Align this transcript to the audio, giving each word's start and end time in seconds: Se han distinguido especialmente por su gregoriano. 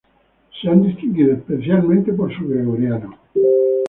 Se 0.59 0.67
han 0.67 0.81
distinguido 0.81 1.33
especialmente 1.35 2.11
por 2.13 2.35
su 2.35 2.47
gregoriano. 2.47 3.15